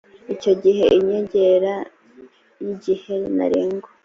icyo 0.33 0.51
gihe 0.63 0.83
inyongera 0.97 1.73
y 2.63 2.67
igihe 2.73 3.15
ntarengwa 3.35 3.89